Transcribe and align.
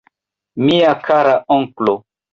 Mia 0.69 0.95
kara 1.09 1.37
onklo! 1.57 1.95